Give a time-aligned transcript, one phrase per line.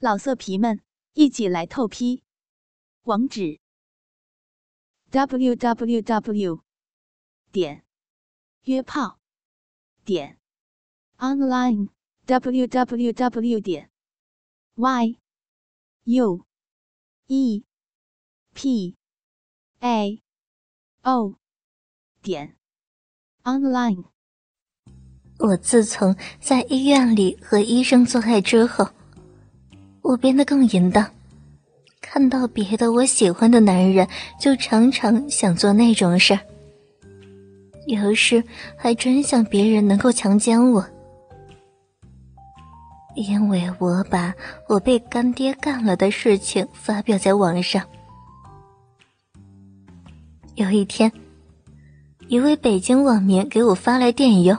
[0.00, 0.80] 老色皮们，
[1.14, 2.22] 一起来透批！
[3.02, 3.58] 网址
[5.10, 6.62] ：w w w
[7.50, 7.84] 点
[8.62, 9.18] 约炮
[10.04, 10.38] 点
[11.16, 11.88] online
[12.26, 13.90] w w w 点
[14.76, 15.18] y
[16.04, 16.46] u
[17.26, 17.64] e
[18.54, 18.96] p
[19.80, 20.22] a
[21.02, 21.34] o
[22.22, 22.56] 点
[23.42, 24.04] online。
[25.38, 28.97] 我自从在医院里和医生做爱之后。
[30.08, 31.06] 我变得更淫荡，
[32.00, 34.08] 看到别的我喜欢的男人，
[34.40, 36.40] 就常常想做那种事儿。
[37.86, 38.42] 有时
[38.74, 40.82] 还真想别人能够强奸我，
[43.16, 44.34] 因为我把
[44.66, 47.82] 我被干爹干了的事情发表在网上。
[50.54, 51.12] 有一天，
[52.28, 54.56] 一位北京网民给我发来电邮，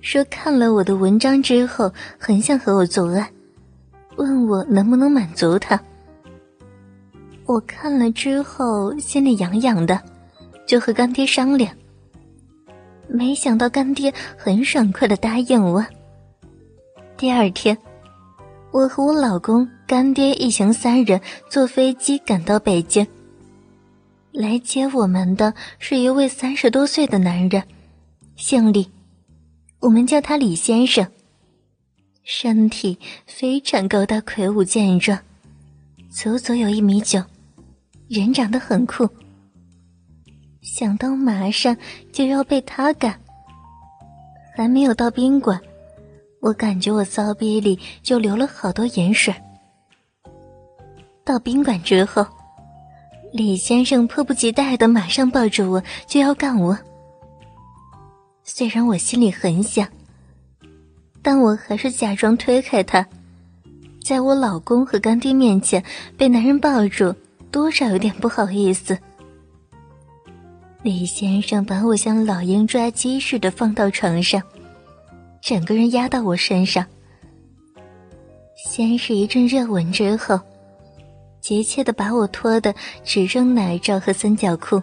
[0.00, 3.30] 说看了我的文章之后，很想和我做爱。
[4.18, 5.80] 问我能不能满足他？
[7.46, 9.98] 我看了之后心里痒痒的，
[10.66, 11.74] 就和干爹商量。
[13.08, 15.82] 没想到干爹很爽快的答应我。
[17.16, 17.78] 第二天，
[18.72, 23.06] 我和我老公、干爹一行三人坐飞机赶到北京。
[24.32, 27.62] 来接我们的是一位三十多岁的男人，
[28.36, 28.90] 姓李，
[29.80, 31.06] 我们叫他李先生。
[32.30, 35.18] 身体非常高大魁梧健壮，
[36.10, 37.24] 足足有一米九，
[38.06, 39.08] 人长得很酷。
[40.60, 41.74] 想到马上
[42.12, 43.18] 就要被他干，
[44.54, 45.58] 还没有到宾馆，
[46.40, 49.34] 我感觉我骚逼里就流了好多盐水。
[51.24, 52.26] 到宾馆之后，
[53.32, 56.78] 李先生迫不及待的马上抱着我就要干我，
[58.44, 59.88] 虽然我心里很想。
[61.30, 63.06] 但我还是假装推开他，
[64.02, 65.84] 在我老公和干爹面前
[66.16, 67.14] 被男人抱住，
[67.50, 68.96] 多少有点不好意思。
[70.80, 74.42] 李先生把我像老鹰抓鸡似的放到床上，
[75.42, 76.86] 整个人压到我身上。
[78.56, 80.40] 先是一阵热吻，之后
[81.42, 82.74] 急切的把我脱的
[83.04, 84.82] 只剩奶罩和三角裤，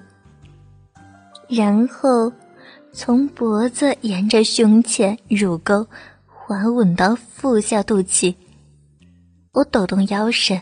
[1.49, 2.31] 然后
[2.93, 5.83] 从脖子沿着胸前、乳沟。
[6.47, 8.35] 缓吻到腹下肚脐，
[9.51, 10.61] 我抖动腰身，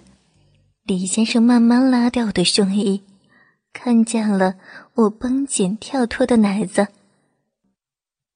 [0.83, 3.03] 李先生慢慢拉掉我的胸衣，
[3.73, 4.55] 看见了
[4.93, 6.87] 我绷紧跳脱的奶子。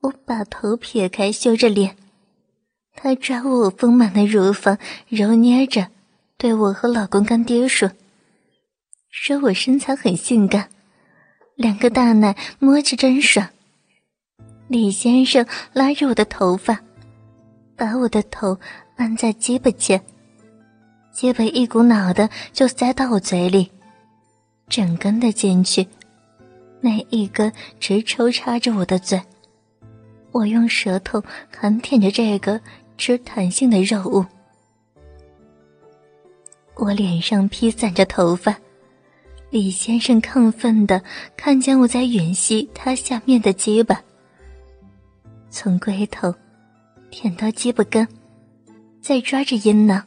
[0.01, 1.95] 我把头撇开，羞着脸，
[2.93, 4.77] 他抓我丰满的乳房，
[5.07, 5.87] 揉捏着，
[6.37, 7.89] 对我和老公干爹说
[9.09, 10.67] ：“说我身材很性感，
[11.55, 13.47] 两个大奶摸着真爽。”
[14.67, 16.83] 李先生拉着我的头发。
[17.77, 18.57] 把我的头
[18.95, 20.01] 按在鸡巴前，
[21.11, 23.71] 鸡巴一股脑的就塞到我嘴里，
[24.67, 25.87] 整根的进去，
[26.81, 29.21] 那一根直抽插着我的嘴。
[30.31, 31.23] 我用舌头
[31.55, 32.59] 含舔着这个
[32.97, 34.25] 吃弹性的肉物，
[36.75, 38.57] 我脸上披散着头发。
[39.49, 41.01] 李先生亢奋的
[41.37, 44.01] 看见我在吮吸他下面的鸡巴，
[45.49, 46.33] 从龟头。
[47.09, 48.07] 舔到鸡巴根，
[49.01, 50.03] 再抓着阴呢。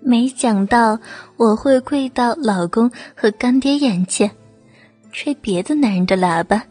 [0.00, 0.98] 没想到
[1.36, 4.30] 我会跪到老公和干爹眼前，
[5.12, 6.64] 吹别的男人的喇叭，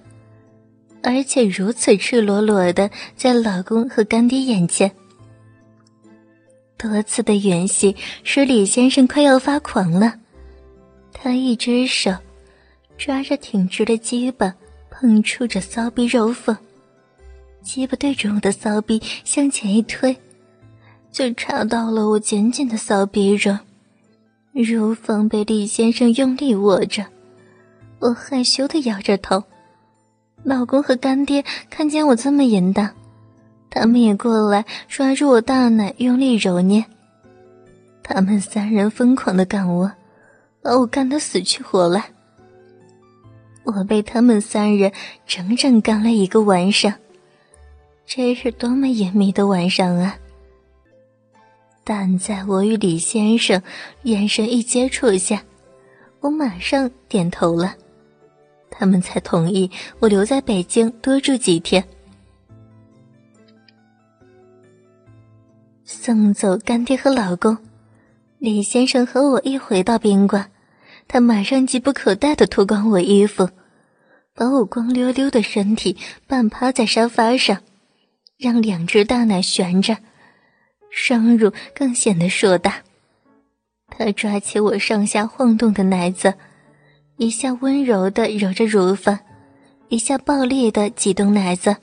[1.01, 4.91] 而且如此赤裸裸的在老公和干爹眼前。
[6.77, 10.15] 多次的允许使李先生快要发狂了，
[11.13, 12.11] 他一只手
[12.97, 14.53] 抓着挺直的鸡巴，
[14.89, 16.57] 碰触着骚逼肉缝。
[17.63, 20.15] 鸡巴对着我的骚逼向前一推，
[21.11, 23.57] 就插到了我紧紧的骚逼中，
[24.51, 27.05] 乳房被李先生用力握着，
[27.99, 29.43] 我害羞的摇着头。
[30.43, 32.89] 老公和干爹看见我这么淫荡，
[33.69, 36.83] 他们也过来抓住我大奶用力揉捏。
[38.01, 39.91] 他们三人疯狂的干我，
[40.63, 42.03] 把我干得死去活来。
[43.63, 44.91] 我被他们三人
[45.27, 46.91] 整整干了一个晚上。
[48.13, 50.17] 这是多么隐秘的晚上啊！
[51.85, 53.63] 但在我与李先生
[54.03, 55.41] 眼神一接触下，
[56.19, 57.73] 我马上点头了，
[58.69, 61.81] 他们才同意我留在北京多住几天。
[65.85, 67.57] 送走干爹和老公，
[68.39, 70.51] 李先生和我一回到宾馆，
[71.07, 73.47] 他马上急不可待的脱光我衣服，
[74.35, 75.95] 把我光溜溜的身体
[76.27, 77.57] 半趴在沙发上。
[78.41, 79.95] 让两只大奶悬着，
[80.89, 82.81] 双乳更显得硕大。
[83.87, 86.33] 他抓起我上下晃动的奶子，
[87.17, 89.19] 一下温柔的揉着乳房，
[89.89, 91.75] 一下暴力的挤动奶子，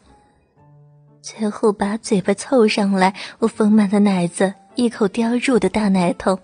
[1.23, 6.37] 最后把嘴巴凑上来我丰满的奶子，一口叼入的大奶头，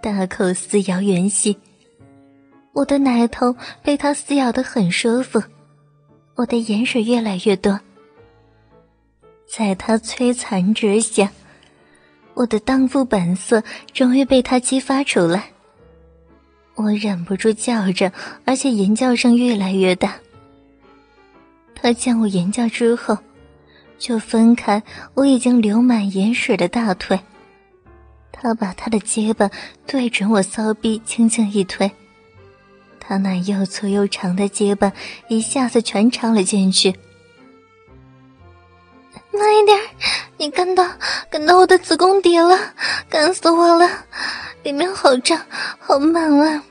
[0.00, 1.54] 大口撕咬圆细。
[2.72, 5.42] 我的奶头被他撕咬的很舒服，
[6.36, 7.78] 我的盐水越来越多，
[9.54, 11.30] 在他摧残之下。
[12.32, 13.62] 我的荡妇本色
[13.92, 15.50] 终于被他激发出来，
[16.74, 18.10] 我忍不住叫着，
[18.46, 20.14] 而且吟叫声越来越大。
[21.74, 23.18] 他见我吟叫之后，
[23.98, 24.82] 就分开
[25.12, 27.20] 我已经流满盐水的大腿。
[28.32, 29.50] 他把他的结巴
[29.86, 31.92] 对准我骚逼，轻轻一推，
[32.98, 34.90] 他那又粗又长的结巴
[35.28, 36.94] 一下子全插了进去。
[39.32, 39.80] 慢一点，
[40.36, 40.86] 你干到
[41.30, 42.58] 干到我的子宫底了，
[43.08, 43.88] 干死我了！
[44.62, 45.40] 里面好胀，
[45.78, 46.62] 好满啊！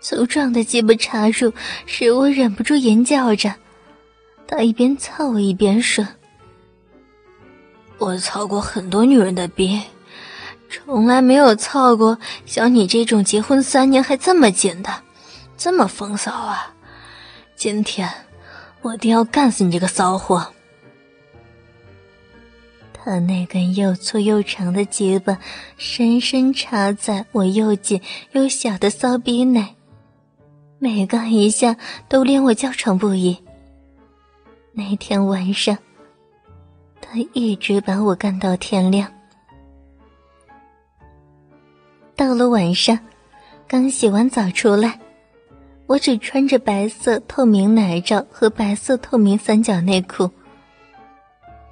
[0.00, 1.52] 粗壮的鸡巴插入，
[1.84, 3.54] 使我忍不住尖叫着。
[4.48, 6.06] 他一边操我一边说
[7.98, 9.80] ：“我操过很多女人的逼，
[10.70, 14.90] 从来没有操过像你这种结婚三年还这么紧的，
[15.56, 16.74] 这么风骚啊！
[17.54, 18.10] 今天
[18.80, 20.52] 我定要干死你这个骚货！”
[23.04, 25.36] 他那根又粗又长的结巴
[25.76, 28.00] 深深插在我又紧
[28.30, 29.74] 又小的骚逼内，
[30.78, 31.76] 每干一下
[32.08, 33.36] 都令我叫喘不已。
[34.70, 35.76] 那天晚上，
[37.00, 39.12] 他一直把我干到天亮。
[42.14, 42.96] 到了晚上，
[43.66, 45.00] 刚洗完澡出来，
[45.88, 50.30] 我只穿着白色透明奶罩和白色透明三角内裤。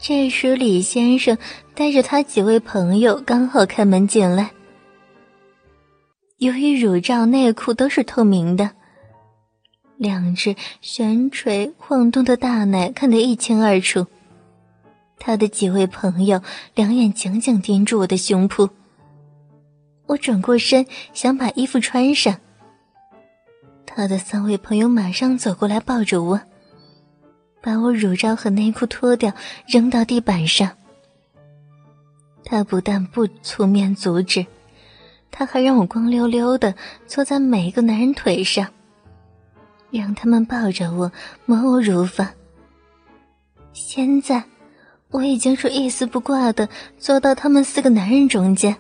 [0.02, 1.36] 这时，李先生
[1.74, 4.50] 带着他几位朋友刚好开门进来。
[6.38, 8.70] 由于乳罩、内裤都是透明的，
[9.98, 14.06] 两只悬垂晃动的大奶看得一清二楚。
[15.18, 16.40] 他的几位朋友
[16.74, 18.70] 两眼紧紧盯住我的胸脯。
[20.06, 22.38] 我转过身想把衣服穿上，
[23.84, 26.40] 他的三位朋友马上走过来抱着我。
[27.62, 29.32] 把我乳罩和内裤脱掉，
[29.66, 30.70] 扔到地板上。
[32.44, 34.44] 他不但不出面阻止，
[35.30, 36.74] 他还让我光溜溜的
[37.06, 38.66] 坐在每一个男人腿上，
[39.90, 41.12] 让他们抱着我
[41.44, 42.26] 摸我乳房。
[43.72, 44.42] 现在，
[45.10, 46.68] 我已经是一丝不挂的
[46.98, 48.74] 坐到他们四个男人中间。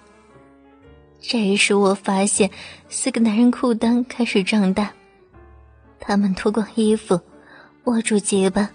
[1.20, 2.50] 这时，我发现
[2.88, 4.90] 四个男人裤裆开始胀大，
[6.00, 7.20] 他们脱光衣服。
[7.84, 8.70] 握住结巴，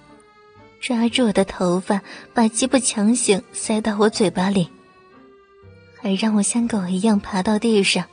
[0.81, 2.01] 抓住我的头发，
[2.33, 4.67] 把鸡巴强行塞到我嘴巴里，
[6.01, 8.03] 还让我像狗一样爬到地上，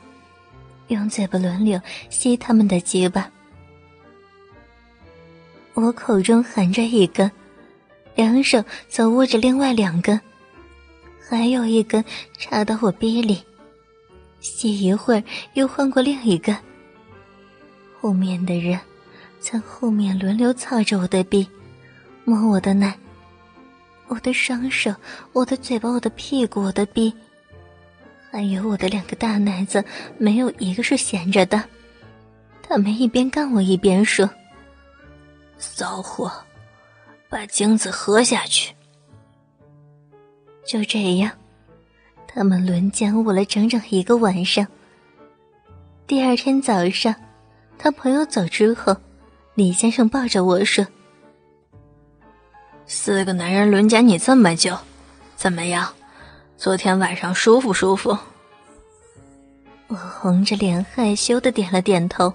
[0.89, 3.29] 用嘴巴轮流吸他们的结巴。
[5.73, 7.29] 我口中含着一根，
[8.15, 10.21] 两手则握着另外两根，
[11.27, 12.05] 还有一根
[12.37, 13.43] 插到我鼻里，
[14.39, 15.23] 吸一会儿
[15.55, 16.55] 又换过另一根。
[17.99, 18.79] 后面的人。
[19.43, 21.45] 在后面轮流操着我的臂，
[22.23, 22.97] 摸我的奶，
[24.07, 24.95] 我的双手，
[25.33, 27.13] 我的嘴巴，我的屁股，我的臂，
[28.31, 29.83] 还有我的两个大奶子，
[30.17, 31.61] 没有一个是闲着的。
[32.61, 34.29] 他们一边干我一边说
[35.59, 36.31] ：“骚货，
[37.27, 38.73] 把精子喝下去。”
[40.65, 41.29] 就这样，
[42.25, 44.65] 他们轮奸我了整整一个晚上。
[46.07, 47.13] 第二天早上，
[47.77, 48.95] 他朋友走之后。
[49.55, 50.85] 李先生抱着我说
[52.87, 54.75] ：“四个男人轮奸你这么久，
[55.35, 55.93] 怎么样？
[56.57, 58.17] 昨天晚上舒服舒服？”
[59.87, 62.33] 我红着脸害羞的点了点头。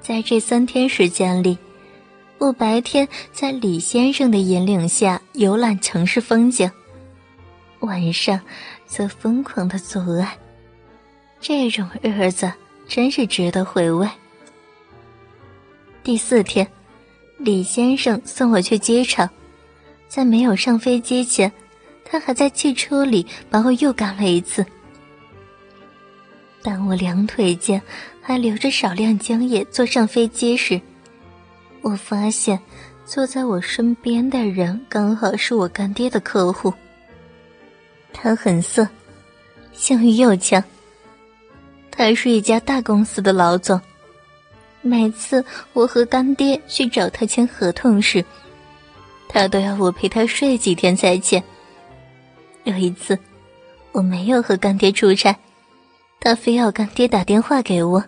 [0.00, 1.56] 在这三天时间里，
[2.38, 6.68] 我白天在李先生的引领下游览城市风景，
[7.78, 8.40] 晚上
[8.86, 10.36] 则疯狂的做爱。
[11.38, 12.52] 这种日子
[12.88, 14.08] 真是值得回味。
[16.06, 16.64] 第四天，
[17.36, 19.28] 李先生送我去机场，
[20.06, 21.50] 在没有上飞机前，
[22.04, 24.64] 他还在汽车里把我又干了一次。
[26.62, 27.82] 当我两腿间
[28.22, 30.80] 还留着少量精液坐上飞机时，
[31.82, 32.56] 我发现
[33.04, 36.72] 坐在我身边的人刚好是我干爹的客户。
[38.12, 38.86] 他很色，
[39.72, 40.62] 性欲又强，
[41.90, 43.80] 他是一家大公司的老总。
[44.86, 48.24] 每次我和干爹去找他签合同时，
[49.28, 51.42] 他都要我陪他睡几天才签。
[52.64, 53.18] 有一次，
[53.92, 55.36] 我没有和干爹出差，
[56.20, 58.04] 他非要干爹打电话给我，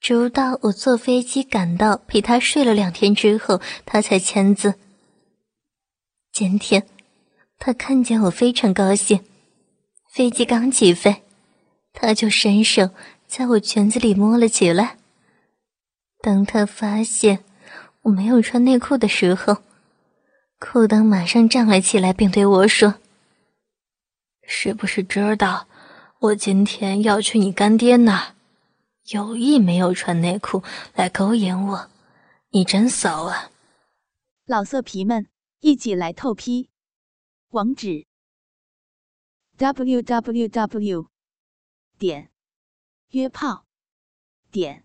[0.00, 4.74] 直到我坐飞机赶到陪他睡了两天之后，他才签字。
[6.32, 6.86] 今天，
[7.58, 9.24] 他看见我非常高兴，
[10.12, 11.22] 飞机刚起飞，
[11.92, 12.90] 他就伸手
[13.26, 14.98] 在我裙子里摸了起来。
[16.20, 17.44] 当他发现
[18.02, 19.58] 我没有穿内裤的时候，
[20.58, 22.96] 裤裆马上站了起来，并对我说
[24.42, 25.68] ：“是不是知道
[26.20, 28.34] 我今天要去你干爹那，
[29.10, 30.62] 有意没有穿内裤
[30.94, 31.90] 来勾引我？
[32.50, 33.50] 你真骚啊！”
[34.44, 35.28] 老色皮们，
[35.60, 36.70] 一起来透批！
[37.50, 38.06] 网址
[39.56, 41.06] ：w w w.
[41.98, 42.30] 点
[43.10, 43.66] 约炮
[44.50, 44.84] 点